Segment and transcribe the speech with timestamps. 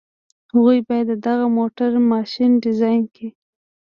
[0.53, 3.29] هغوی بايد د دغه موټر ماشين ډيزاين کړي.